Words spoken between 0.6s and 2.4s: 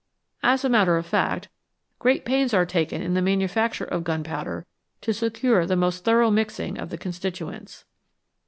a matter of fact, great